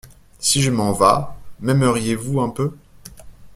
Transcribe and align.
Si 0.39 0.63
je 0.63 0.71
m’en 0.71 0.93
vas… 0.93 1.37
m’aimeriez-vous 1.59 2.41
un 2.41 2.49
peu? 2.49 2.73